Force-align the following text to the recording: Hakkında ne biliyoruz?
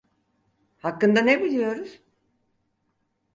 Hakkında 0.77 1.21
ne 1.21 1.41
biliyoruz? 1.43 2.01